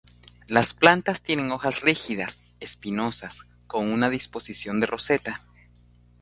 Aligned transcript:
Las 0.47 0.73
plantas 0.73 1.21
tienen 1.21 1.51
hojas 1.51 1.81
rígidas, 1.81 2.41
espinosas, 2.59 3.43
con 3.67 3.91
una 3.91 4.09
disposición 4.09 4.79
de 4.79 4.87
roseta. 4.87 5.45